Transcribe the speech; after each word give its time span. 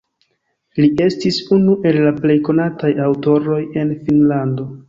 Li 0.79 0.89
estis 1.07 1.37
unu 1.59 1.75
el 1.91 2.01
la 2.07 2.15
plej 2.23 2.39
konataj 2.49 2.93
aŭtoroj 3.11 3.63
en 3.83 3.97
Finnlando. 4.09 4.71